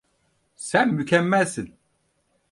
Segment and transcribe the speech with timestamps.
[0.55, 1.75] Sen mükemmelsin.